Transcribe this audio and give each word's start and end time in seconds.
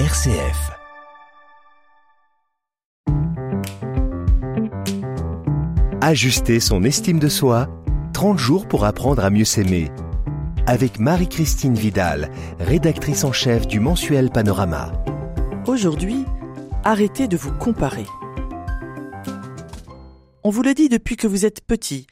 RCF. 0.00 0.72
Ajuster 6.00 6.58
son 6.58 6.82
estime 6.82 7.20
de 7.20 7.28
soi, 7.28 7.68
30 8.12 8.36
jours 8.36 8.66
pour 8.66 8.86
apprendre 8.86 9.24
à 9.24 9.30
mieux 9.30 9.44
s'aimer. 9.44 9.92
Avec 10.66 10.98
Marie-Christine 10.98 11.76
Vidal, 11.76 12.32
rédactrice 12.58 13.22
en 13.22 13.30
chef 13.30 13.68
du 13.68 13.78
mensuel 13.78 14.30
Panorama. 14.30 14.90
Aujourd'hui, 15.68 16.24
arrêtez 16.82 17.28
de 17.28 17.36
vous 17.36 17.52
comparer. 17.52 18.06
On 20.42 20.50
vous 20.50 20.64
le 20.64 20.74
dit 20.74 20.88
depuis 20.88 21.14
que 21.14 21.28
vous 21.28 21.46
êtes 21.46 21.64
petit, 21.64 22.08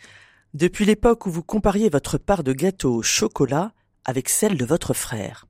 depuis 0.54 0.84
l'époque 0.84 1.26
où 1.26 1.32
vous 1.32 1.42
compariez 1.42 1.88
votre 1.88 2.16
part 2.16 2.44
de 2.44 2.52
gâteau 2.52 2.94
au 2.94 3.02
chocolat 3.02 3.72
avec 4.04 4.28
celle 4.28 4.56
de 4.56 4.64
votre 4.64 4.94
frère. 4.94 5.46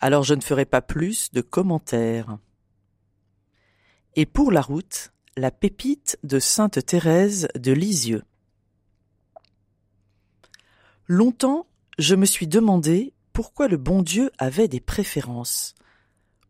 Alors 0.00 0.22
je 0.22 0.34
ne 0.34 0.40
ferai 0.40 0.64
pas 0.64 0.80
plus 0.80 1.32
de 1.32 1.40
commentaires. 1.40 2.38
Et 4.14 4.26
pour 4.26 4.52
la 4.52 4.60
route, 4.60 5.12
la 5.36 5.50
pépite 5.50 6.18
de 6.22 6.38
Sainte 6.38 6.84
Thérèse 6.84 7.48
de 7.56 7.72
Lisieux. 7.72 8.22
Longtemps, 11.06 11.66
je 11.98 12.14
me 12.14 12.26
suis 12.26 12.46
demandé 12.46 13.12
pourquoi 13.32 13.68
le 13.68 13.76
bon 13.76 14.02
Dieu 14.02 14.30
avait 14.38 14.68
des 14.68 14.80
préférences. 14.80 15.74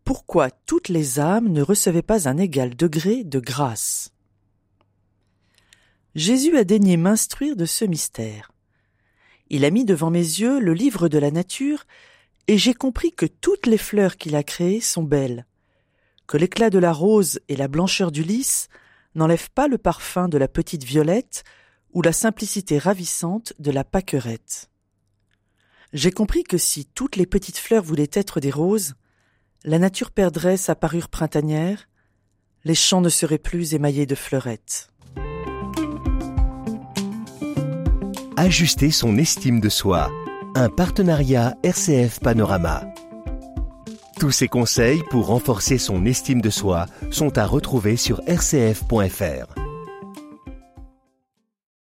Pourquoi 0.04 0.50
toutes 0.50 0.88
les 0.88 1.20
âmes 1.20 1.48
ne 1.48 1.62
recevaient 1.62 2.02
pas 2.02 2.28
un 2.28 2.38
égal 2.38 2.74
degré 2.74 3.24
de 3.24 3.40
grâce? 3.40 4.12
Jésus 6.14 6.56
a 6.56 6.64
daigné 6.64 6.96
m'instruire 6.96 7.56
de 7.56 7.66
ce 7.66 7.84
mystère. 7.84 8.50
Il 9.50 9.64
a 9.64 9.70
mis 9.70 9.84
devant 9.84 10.10
mes 10.10 10.18
yeux 10.18 10.58
le 10.58 10.74
livre 10.74 11.08
de 11.08 11.18
la 11.18 11.30
nature, 11.30 11.84
et 12.48 12.56
j'ai 12.56 12.72
compris 12.74 13.12
que 13.12 13.26
toutes 13.26 13.66
les 13.66 13.78
fleurs 13.78 14.16
qu'il 14.16 14.34
a 14.34 14.42
créées 14.42 14.80
sont 14.80 15.02
belles, 15.02 15.46
que 16.26 16.38
l'éclat 16.38 16.70
de 16.70 16.78
la 16.78 16.92
rose 16.92 17.40
et 17.48 17.56
la 17.56 17.68
blancheur 17.68 18.10
du 18.10 18.22
lys 18.22 18.68
n'enlèvent 19.14 19.50
pas 19.50 19.68
le 19.68 19.76
parfum 19.76 20.28
de 20.28 20.38
la 20.38 20.48
petite 20.48 20.82
violette 20.82 21.44
ou 21.92 22.00
la 22.00 22.12
simplicité 22.12 22.78
ravissante 22.78 23.52
de 23.58 23.70
la 23.70 23.84
pâquerette. 23.84 24.70
J'ai 25.92 26.10
compris 26.10 26.42
que 26.42 26.58
si 26.58 26.86
toutes 26.86 27.16
les 27.16 27.26
petites 27.26 27.58
fleurs 27.58 27.82
voulaient 27.82 28.10
être 28.12 28.40
des 28.40 28.50
roses, 28.50 28.94
la 29.64 29.78
nature 29.78 30.10
perdrait 30.10 30.56
sa 30.56 30.74
parure 30.74 31.08
printanière, 31.08 31.88
les 32.64 32.74
champs 32.74 33.00
ne 33.00 33.08
seraient 33.08 33.38
plus 33.38 33.74
émaillés 33.74 34.06
de 34.06 34.14
fleurettes. 34.14 34.90
Ajuster 38.36 38.90
son 38.90 39.18
estime 39.18 39.60
de 39.60 39.68
soi. 39.68 40.10
Un 40.60 40.70
partenariat 40.70 41.54
RCF 41.62 42.18
Panorama. 42.18 42.82
Tous 44.18 44.32
ces 44.32 44.48
conseils 44.48 45.04
pour 45.08 45.26
renforcer 45.26 45.78
son 45.78 46.04
estime 46.04 46.40
de 46.40 46.50
soi 46.50 46.86
sont 47.12 47.38
à 47.38 47.46
retrouver 47.46 47.96
sur 47.96 48.20
rcf.fr. 48.26 49.57